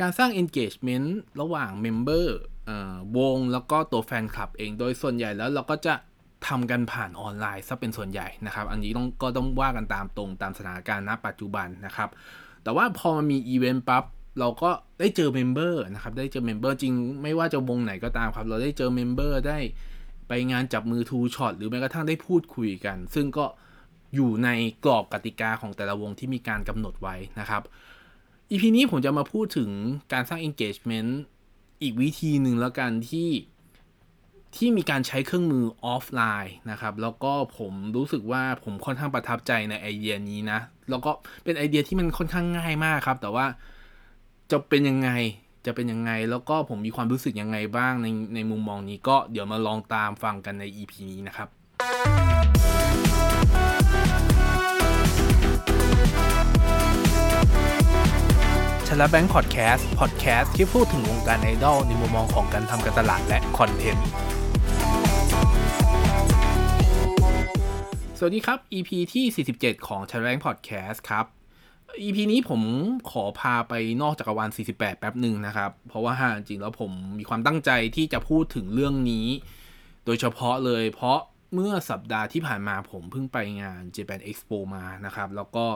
[0.00, 1.08] การสร้าง engagement
[1.40, 2.38] ระหว่าง member
[3.18, 5.94] วงแล้วก็ตัวแฟนคลับเอง โดยส่วนใหญ่แล้วเราก็จะ
[6.46, 12.08] ทำกันผ่านออนไลน์ซะเป็นส่วนใหญ่นะครับ อันนี้ต้องก็ต้องว่ากันตามตรงตามสถานการณ์ณปัจจุบันนะครับ
[12.62, 14.04] แต่ว่าพอมันมีอีเวนต์ปั๊บ
[14.40, 19.58] เราก็ได้เจอ member นะครับ ได้เจอ member จริงไม่ว่าจะวงไหนก็ตามครับ เราได้เจอ member ได้
[20.28, 23.46] ไปงานจับมือ two-shot หรือแม้กระทั่งได้พูดคุยกัน ซึ่งก็
[24.14, 24.48] อยู่ใน
[24.84, 27.62] กรอบกติกาของแต่ละวงที่มีการกำหนดไว้นะครับ
[28.52, 29.70] EP นี้ผมจะมาพูดถึง
[30.12, 31.10] การสร้าง engagement
[31.82, 33.30] อีกวิธีหนึ่งแล้วกันที่
[34.56, 40.58] ที่มีการใช้เครื่องมือออฟไลน์นะครับ แล้วก็ผมรู้สึกว่าผมค่อนข้างประทับใจในไอเดียนี้นะ
[40.90, 41.10] แล้วก็
[41.44, 43.46] เป็นไอเดียที่มันค่อนข้างง่ายมากครับ แต่ว่า
[44.50, 45.10] จะเป็นยังไง
[45.66, 51.48] จะเป็นยังไง แล้วก็ผมมีความรู้สึกยังไงบ้างในในมุมมองนี้ก็เดี๋ยวมาลองตามฟังกันใน EP นี้นะครับ
[58.92, 64.06] ชลแบงค์พอดแคสต์พอดแคสต์ที่พูดถึงวงการไอดอลในมุมมองของการทำการตลาดและคอนเทนต์
[68.18, 71.24] สวัสดีครับ EP ที่ 47 ของชลแบงค์พอดแคสต์ครับ
[72.02, 72.62] EP นี้ผม
[73.10, 79.26] ขอพาไปนอกจักรวาล 48 แป๊บหนึ่งนะครับ เพราะว่าจริงแล้วผมมีความตั้งใจที่จะพูดถึงเรื่องนี้
[80.04, 81.18] โดยเฉพาะเลยเพราะ
[81.54, 85.66] เมื่อสัปดาห์ที่ผ่านมาผมเพิ่งไปงาน Japan Expo มานะครับ แล้วก็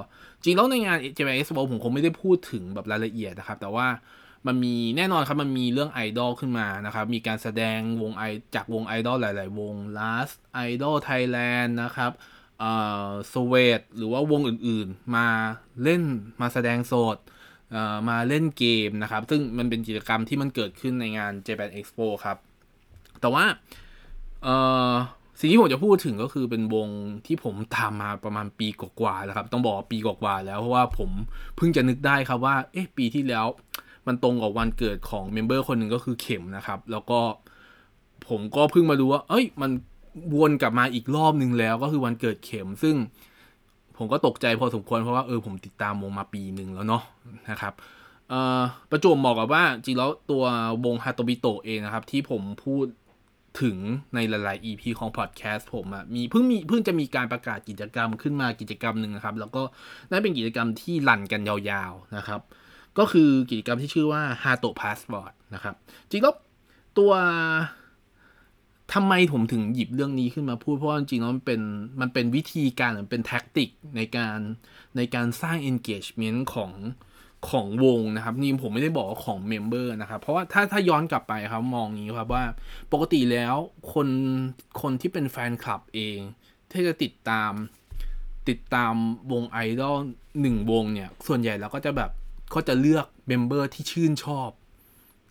[0.43, 3.87] จริงแล้วในงาน Japan Expo ผมคงไม่ได้พูดถึงแบบรายละเอียดนะครับ แต่ว่า
[4.47, 8.23] มันมีแน่นอนครับ มันมีเรื่องไอดอลขึ้นมานะครับ มีการแสดงวงไอ
[8.55, 10.35] จากวงไอดอลหลาย ๆ วง Last
[10.69, 12.13] Idol Thailand นะครับ
[12.61, 12.73] เอ่
[13.07, 15.27] อสเวตหรือว่าวงอื่น ๆ มา
[15.83, 16.03] เล่น
[16.41, 17.17] มาแสดงสด
[17.73, 22.37] เอ่อมาเล่นเกมนะครับ ซึ่งมันเป็นกิจกรรมที่มันเกิดขึ้นในงาน Japan Expo ครับ
[23.21, 23.45] แต่ว่า
[24.45, 24.57] เอ่
[24.93, 24.95] อ
[25.39, 26.89] สิ่งที่ผมจะพูดถึงก็คือเป็นวง
[27.27, 31.11] ที่ผมตามมาประมาณปีกว่าๆแล้วครับ ต้องบอกปีกว่าๆแล้วเพราะว่าผม
[31.57, 33.47] เพิ่งจะนึกได้ครับว่า เอ๊ะปีที่แล้ว
[34.07, 37.21] มันตรงกับวันเกิดของเมมเบอร์คนหนึ่งก็คือเข็มนะครับ แล้วก็
[38.29, 39.71] ผมก็เพิ่งมารู้ว่า เอ้ย มัน
[40.37, 42.95] วนกลับมาอีกรอบนึงแล้วก็คือวันเกิดเข็ม ซึ่ง
[43.99, 47.03] ผมก็ตกใจพอสมควรเพราะว่าเออผมติดตามวงมาปีหนึ่งแล้วเนาะ
[47.51, 47.75] นะครับ
[48.91, 50.43] ประจวบเหมาะกับว่าจริงแล้วตัว
[50.85, 52.87] วงฮาโตบิโตเองนะครับ ที่ผมพูด
[53.63, 53.77] ถึง
[54.15, 59.63] ในหลาย ๆ EP ของพอดแคสต์ผมอะมีเพิ่งมีเพิ่งจะมีการประกาศกิจกรรมขึ้นมากิจกรรมหนึ่งนะครับ แล้วก็
[60.11, 62.41] นั่นเป็นกิจกรรมที่รันกันยาว ๆ นะครับ
[62.99, 65.75] ก็คือกิจกรรมที่ชื่อว่า h a t o Passport นะครับ
[66.11, 66.35] จริงแล้ว
[66.99, 67.13] ตัว
[68.95, 71.61] ทำไมผมถึงหยิบเรื่องนี้ขึ้นมาพูด เพราะจริงๆแล้วมันเป็น
[72.01, 74.39] มันเป็นวิธีการหรือเป็นแท็กติกในการ
[74.97, 76.73] ในการสร้าง engagement ของ
[77.51, 82.45] ของวงนะครับนี่ผมไม่ได้บอกว่าของเมมเบอร์นะครับ เพราะว่าถ้าถ้าย้อนกลับไปครับมองนี้ครับว่า
[82.93, 83.57] ปกติแล้ว
[83.93, 84.09] คน
[84.83, 86.19] คนที่เป็นแฟนคลับเอง
[86.71, 87.53] ที่จะติดตาม
[88.49, 88.95] ติดตาม
[89.33, 89.97] วงไอดอล
[90.41, 92.11] หนึ่งวงเนี่ย ส่วนใหญ่เราก็จะแบบ
[92.51, 94.51] เขาจะเลือก member ที่ชื่นชอบ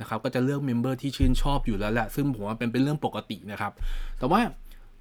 [0.01, 3.74] นะครับ ก็จะเลือก member ที่ชื่นชอบอยู่แล้วแหละซึ่งผมว่าเป็นเป็นเรื่องปกตินะครับ
[4.19, 4.40] แต่ว่า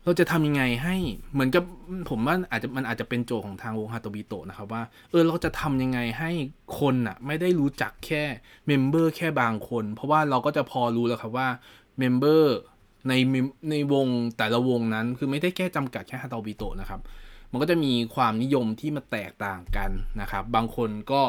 [0.04, 0.96] เราจะทำยังไงให้
[1.32, 1.64] เหมือนกับ
[2.10, 6.30] ผมว่าอาจจะมันอาจจะเป็นโจทย์ของทางวงฮาโตบิโตะนะครับว่าเออเราจะทำยังไงให้
[6.78, 8.22] คนอะไม่ได้รู้จักแค่
[8.66, 11.48] member แค่บางคน เพราะว่าเราก็จะพอรู้แล้วครับว่า
[11.98, 12.54] member
[13.08, 13.12] ใน
[13.70, 14.06] ในวง
[14.38, 17.00] แต่ละวงนั้นคือไม่ได้แค่จำกัดแค่ฮาโตบิโตะนะครับ
[17.50, 21.22] มันก็จะมีความนิยมที่มาแตกต่างกันนะครับ บางคนก็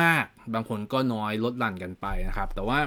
[0.00, 2.78] มากบางคนก็น้อยลดหลั่นกันไปนะครับ แต่ว่า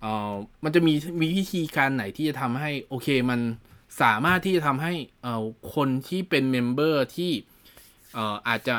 [0.00, 0.32] เออ
[0.64, 3.40] มันจะมีมีวิธีการไหนที่จะทำให้โอเคมัน
[4.02, 4.92] สามารถที่จะทำให้
[5.74, 7.32] คนที่เป็น member ที่
[8.48, 8.76] อาจจะ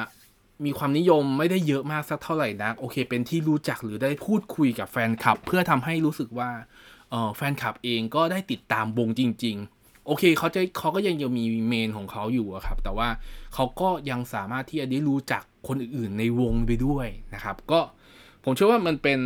[0.66, 6.50] มีความนิยมไม่ได้เยอะมากสักเท่าไหร่นักโอเค เป็นที่รู้จักหรือได้พูดคุยกับแฟนคลับ เพื่อทำให้รู้สึกว่า
[7.35, 13.09] แฟนคลับเองก็ได้ติดตามวงจริง ๆ โอเคเขาจะเขาก็ยังยังมีเมนของเขาอยู่ครับ แต่ว่า
[13.53, 17.79] เขาก็ยังสามารถที่จะได้รู้จักคนอื่นๆในวงไปด้วยนะครับ ก็
[18.44, 19.19] ผมเชื่อว่ามันเป็น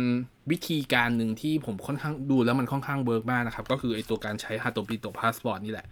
[0.50, 5.86] วิธีการหนึ่งที่ผมค่อนข้างดูแล้วมันค่อนข้าง work มากนะครับ ก็คือไอตัวการใช้ฮาโตบิโตพาสปอร์ตนี่แหละ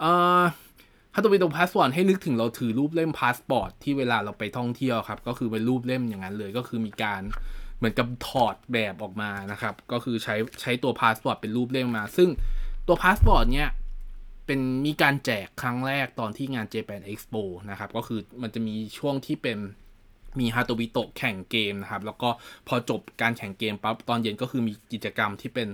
[0.00, 0.10] เอ่
[0.40, 0.42] อ
[1.14, 7.22] HatoBito พาสปอร์ตให้นึกถึงเราถือรูปเล่มพาสปอร์ตที่เวลาเราไปท่องเที่ยวครับ ก็คือเป็นรูปเล่มอย่างนั้นเลย ก็คือมีการ
[7.78, 12.28] เหมือนกับถอดแบบออกมานะครับ ก็คือใช้ใช้ตัวพาสปอร์ตเป็นรูปเล่มมา ซึ่ง
[12.86, 13.70] ตัวพาสปอร์ตเนี่ย
[14.46, 19.58] เป็นมีการแจกครั้งแรกตอนที่งาน Japan Expo นะครับ ก็คือมันจะมีช่วงที่เป็น
[20.40, 22.28] มี HatoBito แข่งเกมนะครับ แล้วก็
[22.68, 25.68] พอจบการแข่งเกมปั๊บตอนเย็นก็คือมีกิจกรรมที่เป็น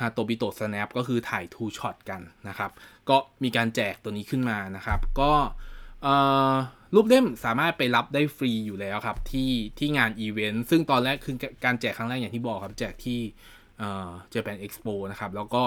[0.00, 2.70] HatoBito snap ก็คือถ่าย two-shot กันนะครับ
[3.08, 5.32] ก็มีการแจกตัวนี้ขึ้นมานะครับ ก็
[6.94, 13.20] รูปเล่มสามารถไปรับได้ฟรีอยู่แล้วครับ ที่ที่งานอีเวนต์ซึ่งตอนแรกคือการแจกครั้งแรกอย่างที่บอกครับ แจกที่
[14.30, 15.62] Japan Expo นะครับ แล้วก็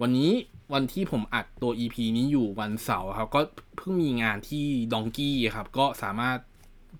[0.00, 0.30] วันนี้
[0.72, 3.40] วันที่ผมอัดตัว EP นี้อยู่วันเสาร์ครับ ก็
[3.76, 6.38] เพิ่งมีงานที่ Donki ครับ ก็สามารถ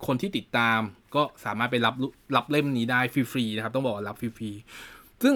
[0.06, 0.80] คนที่ติดตาม
[1.14, 1.94] ก็สามารถไปรับ
[2.36, 5.34] รับเล่มนี้ได้ฟรีๆนะครับ ต้องบอกรับฟรีๆซึ่ง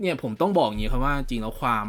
[0.00, 1.86] เนี่ยผมต้องบอกอย่างนี้ครับว่าจริงแล้วความ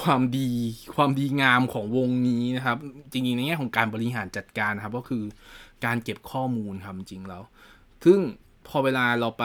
[0.00, 0.50] ความดี
[0.96, 2.76] ความดีงามของวงนี้นะครับ
[3.12, 5.22] จริงๆในแง่ของการบริหารจัดการนะครับ ก็คือ
[5.84, 7.42] การเก็บข้อมูลครับจริงแล้ว
[8.04, 8.18] ซึ่ง
[8.68, 9.44] พอเวลาเราไป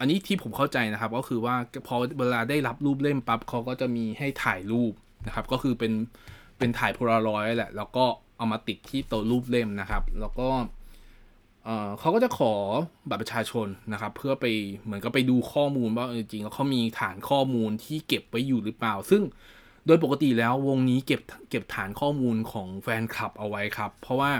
[0.00, 1.54] อันนี้ที่ผมเข้าใจนะครับ ก็คือว่า
[1.86, 4.92] พอเวลาได้รับรูปเล่มปั๊บเขาก็จะมีให้ถ่ายรูป
[5.26, 5.92] นะครับ ก็คือเป็น
[6.58, 8.04] เป็นถ่ายโพลารอยด์แหละ แล้วก็
[8.36, 10.48] เอามาติดที่ตัวรูปเล่มนะครับ แล้วก็
[11.98, 12.52] เขาก็จะขอ
[13.08, 14.46] บัตรประชาชนนะครับ เพื่อไป
[14.84, 19.22] เหมือนกับไปดูข้อมูลว่าจริงๆแล้วเขามีฐานข้อมูลที่เก็บไว้อยู่หรือเปล่า ซึ่ง
[19.86, 21.20] โดยปกติแล้ววงนี้เก็บ
[21.50, 24.32] เก็บฐานข้อมูลของแฟนคลับเอาไว้ครับ เพราะว่า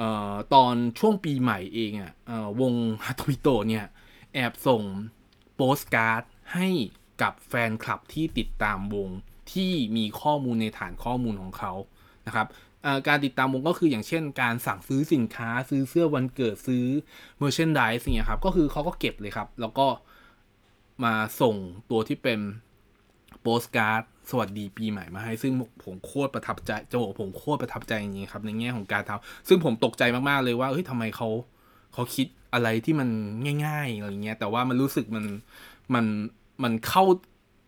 [0.00, 0.02] อ
[0.32, 2.12] อตอนช่วงปีใหม่เองอะ่ะ
[2.60, 3.86] วงฮัตวิโตเนี่ย
[4.34, 4.82] แอบส่ง
[5.54, 6.22] โปสการ์ด
[6.54, 6.68] ให้
[7.22, 9.08] กับแฟนคลับที่ติดตามวง
[9.52, 11.72] ที่มีข้อมูลในฐานข้อมูลของเขา
[12.26, 12.46] นะครับ
[13.08, 16.84] การติดตามวงก็คืออย่างเช่น การสั่งซื้อสินค้าซื้อเสื้อวันเกิดซื้อ
[17.38, 19.86] merchandise เนี่ยครับ ก็คือเขาก็เก็บเลยครับ แล้วก็
[21.04, 21.56] มาส่ง
[21.90, 22.40] ตัวที่เป็น
[23.42, 25.52] โปสการ์ดสวัสดีปีใหม่มาให้ ซึ่ง
[25.84, 31.28] ผมโคตรประทับใจจะบอกผมโคตรประทับใจจริงๆครับ ในแง่ของการทำซึ่งผมตกใจมากๆเลยว่าเฮ้ยทำไมเขา
[31.92, 33.08] เขาคิดอะไรที่มัน
[33.66, 35.24] ง่ายๆอะไรเงี้ย แต่ว่ามันรู้สึกมัน
[35.94, 36.04] มัน
[36.62, 37.04] มันเข้า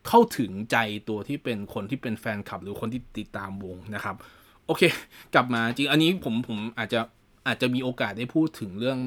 [0.09, 0.77] เข้าถึงใจ
[1.09, 4.17] ตัวที่เป็นคนที่เป็นแฟนคลับ หรือคนที่ติดตามวงนะครับ
[4.71, 4.85] โอเค
[5.35, 7.01] กลับมาจริง อันนี้ผมผมอาจจะ
[7.47, 8.99] อาจจะมีโอกาสได้พูดถึงเรื่อง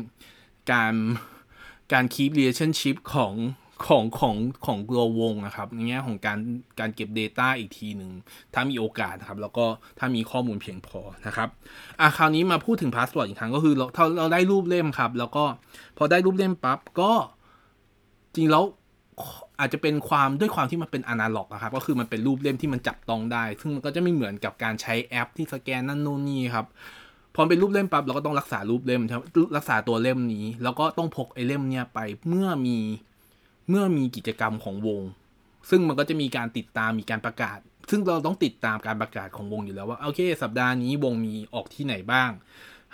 [0.71, 0.93] การ
[1.93, 3.33] การ keep relationship ของ
[3.87, 6.39] ของของของตัววงนะครับในแง่ของการ
[6.79, 8.11] การเก็บ Data อีกทีหนึ่ง
[8.53, 9.65] ถ้ามีโอกาสนะครับ แล้วก็
[9.99, 11.49] ถ้ามีข้อมูลเพียงพอนะครับ
[11.99, 15.45] อะคราวนี้มาพูดถึงพาสปอร์ตอีกครั้งก็คือเราถ้าเราได้รูปเล่มครับ แล้วก็
[15.97, 17.11] พอได้รูปเล่มปั๊บก็
[18.35, 18.63] จริงแล้ว
[19.63, 26.65] อาจจะเป็นความด้วยความที่มันเป็นอนาล็อกนะครับก็คือมันเป็นรูปเล่มที่มันจับต้องได้ ซึ่งมันก็จะไม่เหมือนกับการใช้แอปที่สแกนนั่นนู่นนี่ครับ
[27.35, 29.01] พอเป็นรูปเล่มปั๊บเราก็ต้องรักษารูปเล่ม
[29.57, 31.99] รักษาตัวเล่มนี้ แล้วก็ต้องพกไอ้เล่มเนี้ยไป
[32.29, 32.77] เมื่อมี
[33.69, 35.01] เมื่อมีกิจกรรมของวง
[35.69, 42.31] ซึ่งมันก็จะมีการติดตามมีการประกาศ ซึ่งเราต้องติดตามการประกาศของวงอยู่แล้วว่าโอเค สัปดาห์นี้วงมีออกที่ไหนบ้าง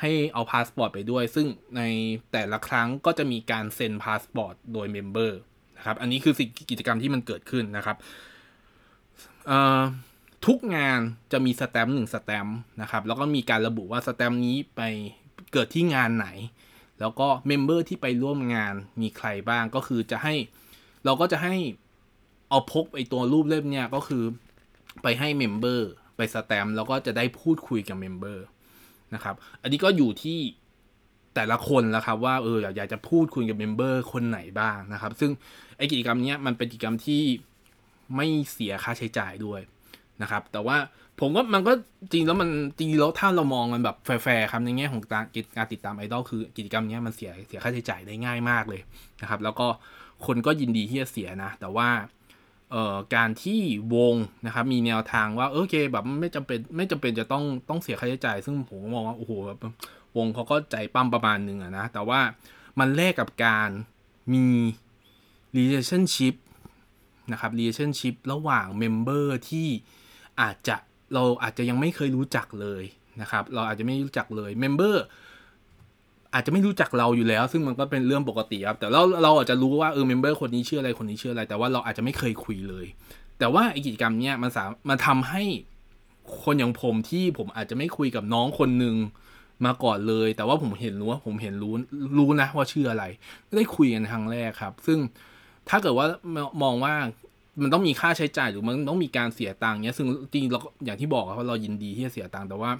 [0.02, 1.82] ให้เอาพาสปอร์ตไปด้วย ซึ่งใน
[2.32, 5.40] แต่ละครั้งก็จะมีการเซ็นพาสปอร์ตโดย member
[5.80, 7.98] นะครับ อันนี้คือสิ่งกิจกรรมที่มันเกิดขึ้นนะครับ
[10.46, 11.00] ทุกงาน
[11.32, 14.82] จะมีสแตมป์หนึ่งสแตมป์นะครับ แล้วก็มีการระบุว่าสแตมป์นี้ไป
[15.54, 16.28] เกิดที่งานไหน
[17.00, 20.36] แล้วก็ member ที่ไปร่วมงานมีใครบ้างก็คือจะให้
[21.06, 21.56] เราก็จะให้
[22.50, 24.24] เอาพกไอตัวรูปเล่มเนี่ยก็คือ
[25.04, 28.46] ไปให้ member ไปสแตมป์แล้วก็จะได้พูดคุยกับ member
[29.14, 30.40] นะครับ อันนี้ก็อยู่ที่
[31.36, 35.32] แต่ละคนแล้วครับว่าเอออยากจะพูดคุยกับ member คนไหนบ้างนะครับ ซึ่ง
[35.80, 37.22] ไอกิจกรรมนี้มันเป็นกิจกรรมที่
[38.16, 39.62] ไม่เสียค่าใช้จ่ายด้วย
[40.22, 40.78] นะครับ แต่ว่า
[41.20, 41.74] ผมก็มันก็
[42.14, 45.26] จริงแล้วมันจริงแล้วถ้าเรามองมันแบบแฟร์ครับในแง่ของการ
[45.74, 48.82] ติดตามไอดอลคือกิจกรรมนี้มันเสียเสียค่าใช้จ่ายได้ง่ายมากเลย
[49.22, 49.68] นะครับ แล้วก็
[50.26, 51.90] คนก็ยินดีที่จะเสียนะ แต่ว่า
[52.72, 53.60] เอ่อการที่
[53.96, 54.16] วง
[54.46, 59.60] นะครับมีแนวทางว่าโอเคแบบไม่จำเป็นไม่จำเป็นจะต้องต้องเสียค่าใช้จ่าย ซึ่งผมมองว่าโอ้โหแบบ
[60.18, 62.20] วงเขาก็ใจป้ำประมาณนึงอะนะแต่ว่า
[62.80, 63.70] มันแลกกับการ
[64.34, 64.46] มี
[65.58, 66.36] relationship
[67.32, 69.68] นะครับ relationship ระหว่าง member ที่
[70.42, 70.76] อาจจะ
[71.14, 72.84] เราอาจจะยังไม่เคยรู้จักเลย
[73.22, 75.04] นะครับ เราอาจจะไม่รู้จักเลย member
[76.34, 82.86] อาจจะไม่รู้จักเราอยู่แล้ว ซึ่งมันก็เป็นเรื่องปกติครับ แต่เราเราอาจจะรู้ว่าเออ member คนนี้ชื่ออะไรคนนี้ชื่ออะไร แต่ว่าเราอาจจะไม่เคยคุยเลย
[83.40, 85.44] แต่ว่าไอกิจกรรมเนี้ยมันสามมันทำให้
[86.44, 88.96] คนอย่างผมที่ผมอาจจะไม่คุยกับน้องคนหนึ่ง
[89.66, 91.74] มาก่อนเลย แต่ว่าผมเห็นรู้ว่าผมเห็นรู้
[92.18, 93.04] รู้นะว่าชื่ออะไร
[93.56, 95.00] ได้คุยกันครั้งแรกครับ ซึ่ง
[95.70, 96.06] ถ้าเกิดว่า
[96.64, 96.94] มองว่า
[97.62, 102.72] มันต้องมีค่าใช้จ่ายหรือมันต้องมีการเสียตังค์เนี้ย ซึ่งจริงเราอย่างที่บอกว่าเรายินดีที่จะเสียตังค์แต่ว่า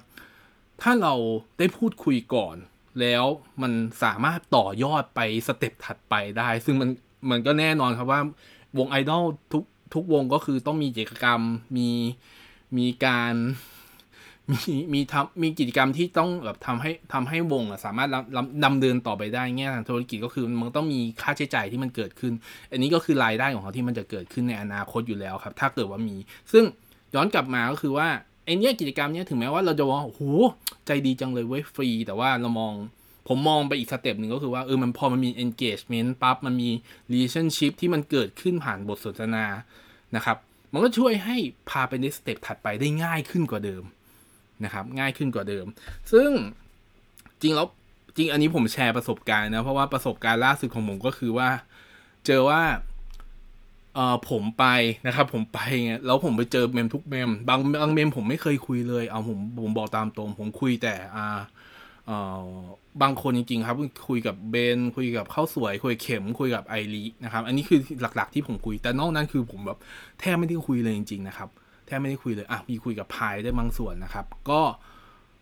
[0.82, 1.14] ถ้าเรา
[1.58, 2.56] ได้พูดคุยก่อน
[3.00, 3.24] แล้ว
[3.62, 6.90] มันสามารถต่อยอดไปสเต็ปถัดไปได้ ซึ่งมัน
[7.30, 8.20] มันก็แน่นอนครับว่า
[8.78, 11.40] วงไอดอลทุกทุกวงก็คือต้องมีกิจกรรม
[11.76, 11.90] มี
[12.78, 13.34] มีการ
[14.52, 18.08] มีมีทำมีกิจกรรมที่ต้องแบบทำให้ทำให้วงสามารถ
[18.64, 22.32] ดำเดินต่อไปได้เงี้ยทางธุรกิจก็คือมันต้องมีค่าใช้จ่ายที่มันเกิดขึ้น
[22.70, 26.16] อันนี้ก็คือรายได้ของเขาที่มันจะเกิดขึ้นในอนาคตอยู่แล้วครับ ถ้าเกิดว่ามี
[26.52, 26.64] ซึ่ง
[27.14, 28.08] ย้อนกลับมาก็คือว่า
[28.44, 30.22] ไอ้นี้กิจกรรมเนี้ยถึงแม้ว่าเราจะว่าโอ้โห
[30.86, 32.74] ใจดีจังเลยเว้ยฟรี แต่ว่าเรามอง
[33.28, 36.70] ผมมองไปอีก step หนึ่งก็คือว่าเออมันพอมันมี engagement ปั๊บมันมี
[37.10, 39.46] relationship ที่มันเกิดขึ้นผ่านบทสนทนา
[40.16, 40.36] นะครับ
[40.72, 41.36] มันก็ช่วยให้
[41.70, 43.82] พาไปใน step ถัดไปได้ง่ายขึ้นกว่าเดิม
[44.64, 45.66] นะครับ ง่ายขึ้นกว่าเดิม
[46.12, 46.30] ซึ่ง
[47.42, 47.66] จริงแล้ว
[48.16, 51.48] จริงอันนี้ผมแชร์ประสบการณ์นะ เพราะว่าประสบการณ์ล่าสุดของผมก็คือว่า
[52.26, 52.62] เจอว่า
[53.94, 54.64] เออผมไป
[55.06, 61.26] นะครับ ผมไปเงี้ยแล้วผมไปเจอเมมทุกเมมบางบางเมมผมไม่เคยคุยเลยเอาผมผมบอกตามตรง ผมคุยแต่อ่า
[62.06, 62.12] เอ
[62.44, 62.48] อ
[63.02, 63.76] บางคนจริงๆครับ
[64.08, 69.78] คุยกับเบนคุยกับข้าวสวย คุยเข็มคุยกับไอรีนะครับ อันนี้คือหลักๆที่ผมคุยแต่นอกนั้นคือผมแบบ
[70.20, 71.48] แทบไม่ได้คุยเลยจริง ๆ นะครับ
[71.90, 74.60] ทบไม่ได้คุยเลยอะมีคุยกับพายได้บางส่วนนะครับ ก็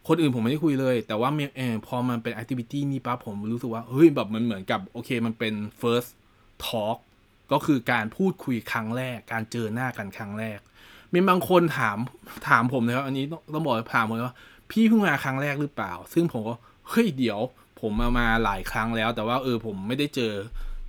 [0.09, 6.11] คนอื่นผมไม่ได้คุยเลย แต่ว่าเออพอมันเป็นแอคทิวิตี้นี้ปั๊บผมรู้สึกว่าเฮ้ยแบบมันเหมือนกับโอเคมันเป็น first
[6.67, 6.99] talk
[7.53, 10.59] ก็คือการพูดคุยครั้งแรก การเจอหน้ากันครั้งแรก
[11.13, 11.99] มีบางคนถาม
[12.49, 13.25] ถามผมนะครับ อันนี้
[13.55, 14.37] ต้องบอกถามผมว่า
[14.71, 16.55] พี่เพิ่งมาครั้งแรกหรือเปล่า ซึ่งผมก็
[16.91, 17.41] เฮ้ยเดี๋ยว
[17.81, 20.33] ผมมามาหลายครั้งแล้ว แต่ว่าเออผมไม่ได้เจอ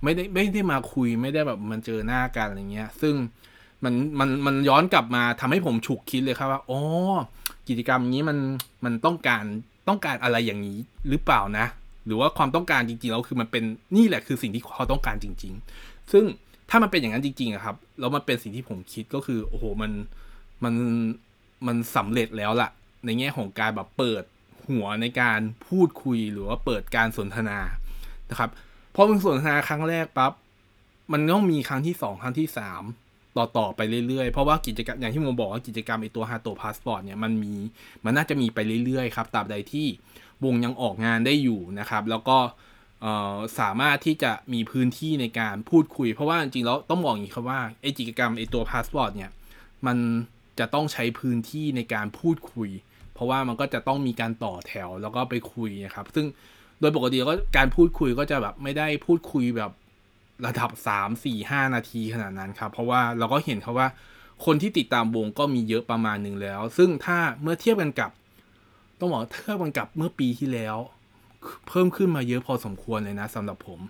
[0.04, 3.14] ไม่ได้ไม่ได้มาคุยไม่ได้แบบมันเจอหน้ากันอะไรเงี้ย ซึ่ง
[3.84, 6.80] มันมันมันย้อนกลับมาทำให้ผมฉุกคิดเลยครับว่าอ๋อ
[7.68, 8.38] กิจกรรมนี้มัน
[8.84, 9.44] มันต้องการ
[9.88, 11.66] ต้องการอะไรอย่างนี้หรือเปล่านะ
[12.06, 13.64] หรือว่าความต้องการจริงๆแล้วคือมันเป็น
[13.96, 16.24] นี่แหละคือสิ่งที่เขาต้องการจริง ๆ ซึ่ง
[16.70, 19.92] ถ้ามันเป็นอย่างนั้นจริงๆครับแล้วมันเป็นสิ่งที่ผมคิดก็คือโอ้โหมัน
[20.64, 20.74] มัน
[21.66, 22.70] มันสำเร็จแล้วล่ะ
[23.04, 24.24] ในแง่ของการแบบเปิด
[24.68, 27.58] หัวในการพูดคุยหรือว่าเปิดการสนทนา
[28.30, 28.50] นะครับ
[28.94, 30.32] พอมันสนทนาครั้งแรกปั๊บ
[31.12, 32.82] มันต้องมีครั้งที่สองครั้งที่สาม
[33.36, 37.54] ต่อต่อไปเรื่อยๆ เพราะว่ากิจกรรมอย่างที่ผมบอกว่ากิจกรรมไอตัว Hato Passport เนี่ยมันมี
[38.04, 39.86] มันน่าจะมีไปเรื่อยๆครับตราบใดที่
[40.44, 42.38] วงยังออกงานได้อยู่นะครับ แล้วก็
[43.60, 49.30] สามารถที่จะมีพื้นที่ในการพูดคุย เพราะว่าจริงๆแล้วต้องบอกอย่างนี้ครับว่าไอกิจกรรมไอตัวพาสปอร์ตเนี่ย
[49.86, 49.96] มัน
[50.58, 52.70] จะต้องใช้พื้นที่ในการพูดคุย
[53.14, 56.26] เพราะว่ามันก็จะต้องมีการต่อแถวแล้วก็ไปคุยนะครับ ซึ่ง
[56.80, 59.70] โดยปกติก็การพูดคุยก็จะแบบไม่ได้พูดคุยแบบ
[60.46, 63.88] ระดับสามสี่ห้านาทีขนาดนั้นครับ เพราะว่าเราก็เห็นครับว่า
[64.44, 68.10] คนที่ติดตามวงก็มีเยอะประมาณหนึ่งแล้ว ซึ่งถ้าเมื่อเทียบกันกับ
[68.98, 70.76] ต้องบอกเทียบกันกับเมื่อปีที่แล้ว
[71.68, 73.80] เพิ่มขึ้นมาเยอะพอสมควรเลยนะสำหรับผม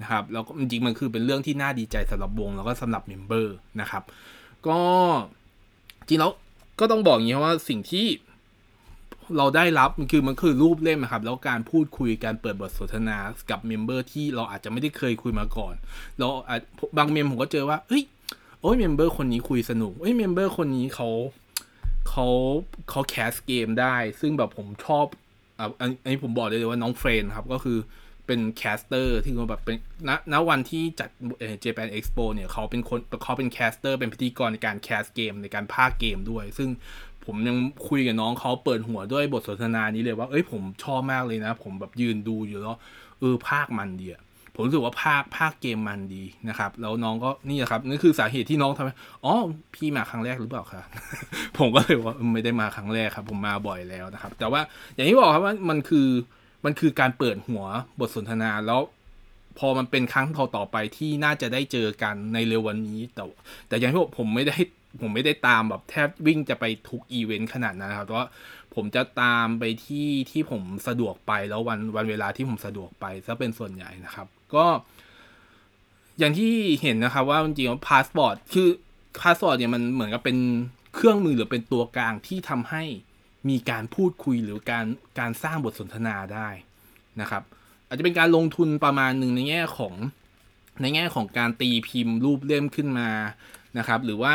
[0.00, 4.02] นะครับแล้วก็จริงมันคือเป็นเรื่องที่น่าดีใจสำหรับวงแล้วก็สำหรับ member นะครับ
[4.68, 4.80] ก็
[6.08, 6.32] จริงแล้ว
[6.80, 8.06] ก็ต้องบอกอย่างนี้ว่าสิ่งที่
[9.38, 13.18] เราได้รับมันคือมันคือรูปเล่มนะครับ แล้วการพูดคุยการเปิดบทสนทนา
[13.50, 15.74] กับ member ที่เราอาจจะไม่ได้เคยคุยมาก่อน
[16.18, 16.28] เรา
[16.96, 18.04] บางเมมผมก็เจอว่าเฮ้ย
[18.60, 21.08] โอ้ย member คนนี้คุยสนุกเอ้ย member คนนี้เขา
[22.08, 22.26] เขา
[22.90, 25.04] เขา cast เกมได้ ซึ่งแบบผมชอบ
[25.80, 27.78] อันนี้ผมบอกเลยว่าน้องเฟรนครับ ก็คือ
[28.26, 29.76] เป็น caster ที่เขาแบบเป็น
[30.08, 31.08] ณณวันที่จัด
[31.60, 36.68] Japan Expo เนี่ยเขาเป็นคนเขาเป็น caster เป็นพิธีกรในการ cast เกมในการพากย์เกมด้วย ซึ่ง
[37.26, 37.56] ผมยัง
[37.88, 42.76] คุยกับน้องเขาเปิดหัวด้วยบทสนทนานี้เลยว่า เอ้ยผมชอบมากเลยนะ ผมแบบยืนดูอยู่แล้ว
[43.20, 44.22] เออพากย์มันดีอะ
[44.54, 49.34] ผมรู้สึกว่าพากย์พากย์เกมมันดีนะครับ แล้วน้องก็นี่แหละครับนี่คือสาเหตุที่น้องทำอ๋อ
[49.74, 50.84] พี่มาครั้งแรกหรือเปล่าครับ
[51.58, 54.60] ผมก็เลยว่าไม่ได้มาครั้งแรกครับ ผมมาบ่อยแล้วนะครับ แต่ว่า
[54.94, 56.08] อย่างที่บอกครับว่ามันคือ
[56.64, 57.64] มันคือการเปิดหัว
[58.00, 58.80] บทสนทนาแล้ว
[59.58, 63.24] พอมันเป็นครั้งต่อต่อไปที่น่าจะได้เจอกันในเร็ววันนี้แต่
[63.68, 64.56] แต่อย่างที่บอกผมไม่ได้
[65.00, 68.26] ผมไม่ได้ตามแบบแทบวิ่งจะไปทุกอีเวนต์ขนาดนั้นครับแต่ว่า
[68.74, 74.66] ผมจะตามไปที่ที่ผมสะดวกไปแล้ววันวันเวลาที่ผมสะดวกไปซะเป็นส่วนใหญ่นะครับ ก็
[76.18, 78.68] อย่างที่เห็นนะครับ ว่าจริงๆว่าพาสปอร์ตคือ
[79.20, 80.38] พาสปอร์ตเนี่ยมันเหมือนกับเป็น
[80.94, 82.84] เครื่องมือหรือเป็นตัวกลางที่ทำให้
[83.48, 84.86] มีการพูดคุยหรือการ
[85.18, 86.48] การสร้างบทสนทนาได้
[87.20, 87.42] นะครับ
[87.86, 89.94] อาจจะเป็นการลงทุนประมาณหนึ่งในแง่ของ
[90.82, 93.10] ในแง่ของการตีพิมพ์รูปเล่มขึ้นมา
[93.78, 94.34] นะครับ หรือว่า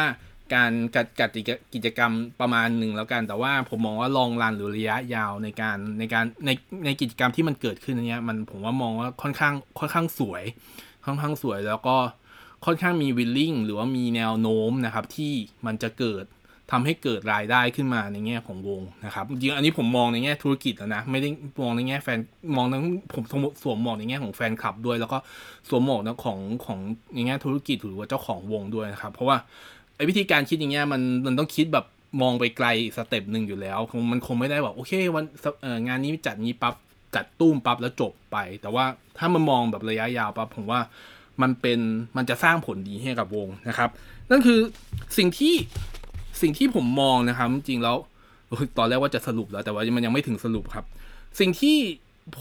[0.56, 1.29] การจัดจัด
[1.74, 6.50] กิจกรรมประมาณหนึ่งแล้วกัน แต่ว่าผมมองว่า long run หรือระยะยาวในการในการใน
[6.86, 10.44] ในกิจกรรมที่มันเกิดขึ้นเนี้ยมันผมว่ามองว่าค่อนข้างค่อนข้างสวย
[11.06, 11.96] ค่อนข้างสวยแล้วก็
[12.65, 15.34] ค่อนข้างมีวิลลิ่งหรือว่ามีแนวโน้มนะครับที่
[15.65, 16.25] มันจะเกิด
[16.74, 21.29] ทำให้เกิดรายได้ขึ้นมาในแง่ของวงนะครับจริงอันนี้ผมมองในแง่ธุรกิจแล้วนะไม่ได้
[21.62, 22.20] มองในแง่แฟน
[22.56, 23.24] มองทั้งผม
[23.63, 25.18] สวมมอกในแง่ของแฟนคลับด้วย แล้วก็
[25.70, 26.79] สวมหมอกนะของของ
[27.13, 29.38] ในแง่ธุรกิจหรือว่าเจ้าของวงด้วยนะครับ เพราะว่า
[30.00, 31.86] ไอ้วิธีการคิดอย่างเงี้ยมันมันต้องคิดแบบ
[32.22, 35.25] มองไปไกล step หนึ่งอยู่แล้วคงมันคงไม่ได้แบบโอเควัน
[35.88, 36.75] งานนี้จัดนี้ปั๊บ
[37.15, 38.86] จัดตุ้มปั๊บแล้วจบไป แต่ว่า
[39.18, 40.79] ถ้ามันมองแบบระยะยาวปั๊บผมว่า
[41.41, 41.79] มันเป็น
[42.18, 43.89] มันจะสร้างผลดีให้กับวงนะครับ
[44.29, 44.60] นั่นคือ
[45.18, 45.56] สิ่งที่
[46.41, 47.98] สิ่งที่ผมมองนะครับ จริงแล้ว
[48.77, 50.86] ตอนแรกว่าจะสรุปแล้วแต่ว่ามันยังไม่ถึงสรุปครับ
[51.39, 51.77] สิ่งที่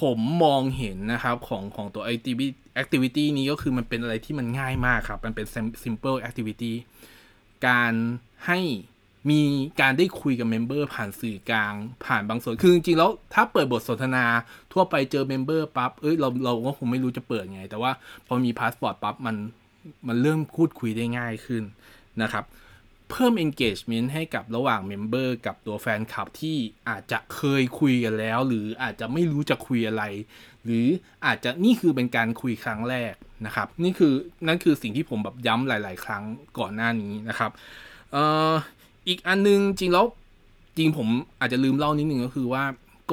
[0.00, 5.46] ผมมองเห็นนะครับของของตัว activity activity นี้ก็คือมันเป็นอะไรที่มันง่ายมากครับ มันเป็น
[5.84, 6.72] simple activity
[7.66, 7.92] การ
[8.46, 8.60] ให้
[9.30, 9.42] มี
[9.80, 11.74] การได้คุยกับ member ผ่านสื่อกลาง
[12.06, 14.24] ผ่านบางส่วน คือจริงๆแล้วถ้าเปิดบทสนทนา
[14.72, 17.92] ทั่วไปเจอ member ปั๊บ เอ้ยเราเราก็คงไม่รู้จะเปิดไง แต่ว่า
[18.26, 19.36] พอมีพาสปอร์ตปั๊บมัน
[20.06, 21.64] มันเริ่มพูดคุยได้ง่ายขึ้น
[22.22, 22.44] นะครับ
[23.10, 26.56] เพิ่ม engagement ให้กับระหว่าง member กับตัวแฟนคลับที่
[26.88, 30.04] อาจจะเคยคุยกันแล้ว หรืออาจจะไม่รู้จะคุยอะไร
[30.68, 30.88] หรือ
[31.26, 33.14] อาจจะนี่คือเป็นการคุยครั้งแรก
[33.46, 34.12] นะครับ นี่คือ
[34.46, 36.22] นั่นคือสิ่งที่ผมแบบย้ำหลาย ๆ ครั้ง
[36.58, 37.50] ก่อนหน้านี้นะครับ
[38.12, 38.52] เอ่อ
[39.08, 40.04] อีกอันนึงจริงแล้ว
[40.76, 41.08] จริงผม
[41.40, 42.64] อาจจะลืมเล่านิดนึงก็คือว่า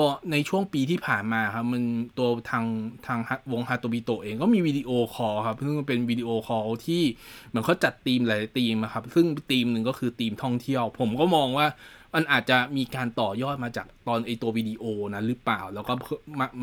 [0.01, 1.83] ก็ในช่วงปีที่ผ่านมาครับมัน
[2.17, 2.65] ตัวทาง
[3.05, 3.19] ทาง
[3.51, 7.03] วงฮาโตบิโตเองก็มีวิดีโอคอลครับซึ่งเป็นวิดีโอคอลที่
[7.47, 11.67] เหมือนเขาจัดธีมหลายธีมครับซึ่งธีมหนึ่งก็คือธีมท่องเที่ยว ผมก็มองว่า
[12.15, 15.93] มันอาจจะมีการต่อยอดมาจากตอนไอตัววิดีโอนะหรือเปล่า แล้วก็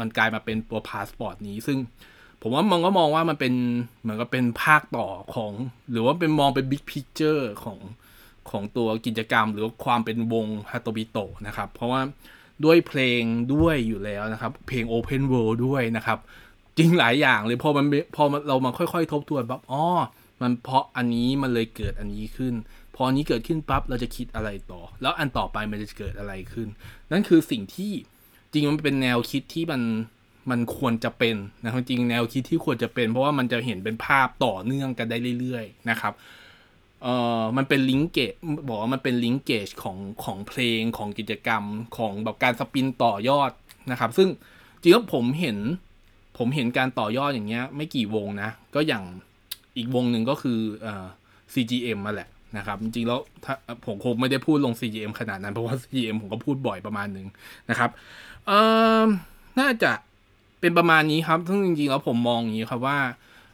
[0.01, 1.79] มันกลายมาเป็นตัวพาสปอร์ตนี้ ซึ่ง
[2.43, 3.55] ผมว่ามองก็มองว่ามันเป็น
[4.03, 5.53] เหมือนกับเป็นภาคต่อของ
[5.91, 7.79] หรือว่าเป็นมองเป็น big picture ของ
[8.51, 12.01] ของตัวกิจกรรม หรือความเป็นวงฮาโตบิโตนะครับ เพราะว่า
[12.65, 13.23] ด้วยเพลง
[13.55, 16.19] ด้วยอยู่แล้วนะครับ เพลง Open World ด้วยนะครับ
[16.79, 19.85] จริงหลายอย่างเลยพอมันพอเรามาค่อยๆ ทบทวนปั๊บอ๋อ
[20.43, 22.55] มันเพราะอันนี้มันเลยเกิดอันนี้ขึ้น
[23.03, 26.69] อ๋ออันนี้เกิดขึ้นปั๊บเราจะคิดอะไรต่อ แล้วอันต่อไปมันจะเกิดอะไรขึ้น
[27.13, 27.93] นั่นคือสิ่งที่
[28.53, 29.83] จริงมันเป็นแนวคิดที่มัน
[30.51, 36.13] มันควรจะเป็นนะครับจริงแนวคิดที่ควรจะเป็น เพราะว่ามันจะเห็นเป็นภาพต่อเนื่องกันได้เรื่อยๆนะครับ
[37.03, 38.33] เอ่อมันเป็นลิงเกจ
[38.69, 41.65] บอกว่ามันเป็นลิงเกจของของเพลงของกิจกรรม
[41.97, 43.51] ของแบบการสปินต่อยอด
[43.91, 44.29] นะครับ ซึ่ง
[44.81, 45.59] จริงแล้วผมเห็น
[46.39, 49.05] ผมเห็นการต่อยอดอย่างเงี้ยไม่กี่วงนะ ก็อย่าง
[49.77, 51.07] อีกวงหนึ่งก็คือเอ่อ
[51.53, 53.55] CGM มาแหละ นะครับ จริงๆแล้วถ้า
[53.87, 57.27] ผมคงไม่ได้พูดลง CGM ขนาดนั้น เพราะว่า CGM ผมก็พูดบ่อยประมาณหนึ่ง
[57.71, 57.91] นะครับ
[58.47, 58.59] เอ่
[59.03, 59.07] อ
[59.61, 59.93] น่าจะ
[60.61, 62.99] เป็นประมาณนี้ครับ ซึ่งจริงๆ แล้วผมมองอย่างนี้ครับว่า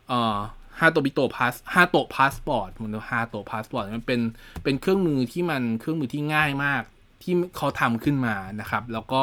[0.08, 0.36] เอ่อ
[0.80, 4.20] ฮาโตบิโตพาส Hato Passport มัน Hato Passport มันเป็น
[4.64, 6.82] เป็นเครื่องมือที่มันเครื่องมือที่ง่ายมาก
[7.22, 9.22] ที่เขาทำขึ้นมานะครับ แล้วก็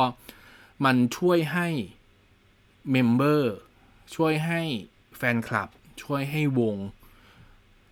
[0.86, 1.67] มันช่วยให้
[2.92, 3.56] member
[4.15, 4.62] ช่วยให้
[5.17, 5.70] แฟนคลับ
[6.03, 6.75] ช่วยให้วง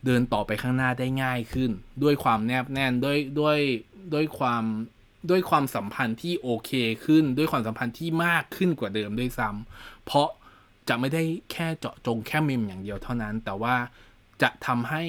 [0.05, 1.71] เดินต่อไปข้างหน้าได้ง่ายขึ้น
[2.03, 3.59] ด้วยความแนบแน่นด้วยด้วย
[4.13, 4.63] ด้วยความ
[5.29, 6.71] ด้วยความสัมพันธ์ที่โอเค
[7.05, 10.29] ขึ้น ด้วยความสัมพันธ์ที่มากขึ้นกว่าเดิมด้วยซ้ำเพราะ
[10.89, 13.75] จะไม่ได้แค่เจาะจงแค่เมมอย่างเดียวเท่านั้น แต่ว่า
[14.41, 15.03] จะทำให้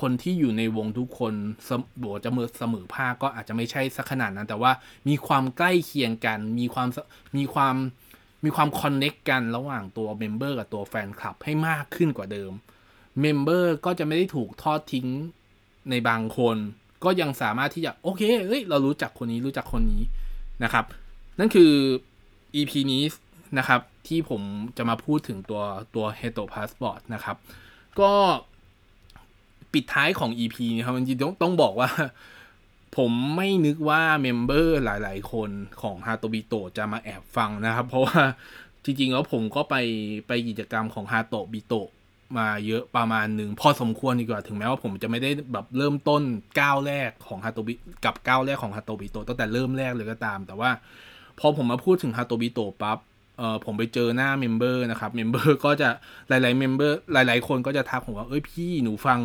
[0.00, 1.34] คนที่อยู่ในวงทุกคน
[1.68, 4.72] สมบจะเมือเสมอภาคก็อาจจะไม่ใช่สักขนาดนั้น แต่ว่า
[5.08, 6.88] มีความใกล้เคียงกัน มีความ
[7.36, 7.76] มีความ
[8.44, 12.52] มีความ connect กันระหว่างตัว member กับตัวแฟนคลับให้มากขึ้นกว่าเดิม
[13.20, 15.06] member ก็จะไม่ได้ถูกทอดทิ้ง
[15.90, 16.56] ในบางคน
[17.04, 20.02] ก็ยังสามารถที่จะ โอเคเฮ้ย เรารู้จักคนนี้รู้จักคนนี้
[20.64, 20.84] นะครับ
[21.38, 21.72] นั่นคือ
[22.56, 23.02] EP นี้
[23.58, 24.42] นะครับ ที่ผม
[24.76, 25.62] จะมาพูดถึงตัว
[25.94, 27.36] ตัว h e t o Passport นะครับ
[28.00, 28.10] ก็
[29.72, 31.90] ปิดท้ายของ EP นะครับจริงๆต้องต้องบอกว่า
[32.96, 35.50] ผมไม่นึกว่า member หลายๆ คน
[35.82, 38.20] ของฮาโตบิโตจะมาแอบฟังนะครับ เพราะว่า
[38.84, 39.76] จริงๆแล้วผมก็ไป
[40.26, 41.74] ไปกิจกรรมของฮาโตบิโต
[42.38, 46.22] มาเยอะประมาณหนึ่งพอสมควรดีกว่าถึงแม้ว่าผมจะไม่ได้แบบเริ่มต้น
[46.60, 50.70] ก้าวแรกของฮาโตบิกับก้าวแรกของฮาโตบิโตตั้งแต่เริ่มแรกเลยก็ตาม แต่ว่า
[51.38, 52.98] พอผมมาพูดถึงฮาโตบิโตปั๊บ
[53.38, 55.88] เออผมไปเจอหน้า member นะครับ member ก็จะ
[56.28, 59.20] หลายๆ member หลาย ๆ คนก็จะทักผมว่าเอ้ยพี่หนูฟัง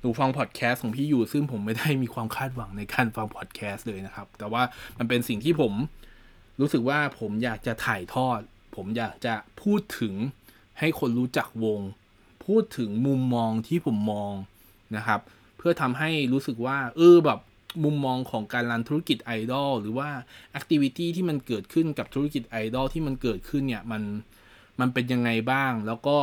[0.00, 4.62] หนูฟังพอดแคสต์ของพี่อยู่ซึ่งผมไม่ได้มีความคาดหวังในการฟังพอดแคสต์เลยนะครับ แต่ว่า
[4.98, 5.72] มันเป็นสิ่งที่ผม
[6.60, 8.40] รู้สึกว่าผมอยากจะถ่ายทอด
[8.76, 10.14] ผมอยากจะพูดถึง
[10.78, 11.80] ให้คนรู้จักวง
[12.46, 14.32] พูดถึงมุมมองที่ผมมอง
[14.96, 15.20] นะครับ
[15.56, 17.40] เพื่อทำให้รู้สึกว่า เออแบบ
[17.84, 20.08] มุมมองของการรันธุรกิจไอดอลหรือว่า
[20.50, 24.02] แอคทิวิตี้ที่มันเกิดขึ้นกับธุรกิจไอดอลที่มันเกิดขึ้นเนี่ยมัน
[24.80, 26.16] มันเป็นยังไงบ้าง แล้วก็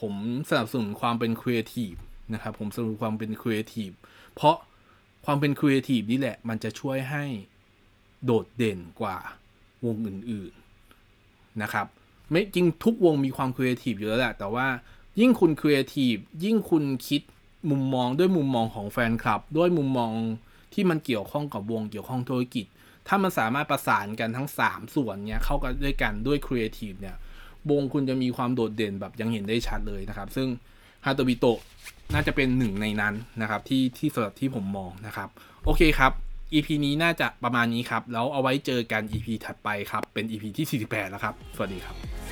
[0.00, 0.14] ผม
[0.50, 1.92] สนับสนุนความเป็นครีเอทีฟ
[2.34, 3.90] นะครับ ผมสนับสนุนความเป็นครีเอทีฟ
[4.34, 4.56] เพราะ
[5.24, 7.24] ความเป็นครีเอทีฟนี่แหละ มันจะช่วยให้
[8.24, 9.18] โดดเด่นกว่า
[9.84, 10.52] วงอื่น
[11.06, 11.86] ๆนะครับ
[12.30, 14.66] ไม่จริงทุกวงมีความครีเอทีฟอยู่แล้วแหละแต่ว่า
[15.20, 17.22] ยิ่งคุณครีเอทีฟยิ่งคุณคิด
[17.70, 20.10] มุมมองด้วยมุมมองของแฟนคลับ ด้วยมุมมอง
[20.74, 22.66] ที่มันเกี่ยวข้องกับวงเกี่ยวข้องธุรกิจ
[23.08, 27.16] ถ้ามันสามารถประสานกันทั้ง 3 ส่วนเนี้ยเข้ากันด้วยกันด้วยครีเอทีฟเนี่ย
[27.70, 30.48] วงคุณจะมีความโดดเด่นแบบยังเห็นได้ชัดเลยนะครับ ซึ่ง
[31.04, 31.58] ฮาโตบิโตะ
[32.14, 35.28] น่าจะเป็นหนึ่งในนั้นนะครับที่ที่สำหรับที่ผมมองนะครับ
[35.64, 36.12] โอเคครับ
[36.52, 42.23] EP นี้น่าจะประมาณนี้ครับ แล้วเอาไว้เจอกัน EP ถัดไปครับ เป็น EP ที่ 48 แล้วครับ สวัสดีครับ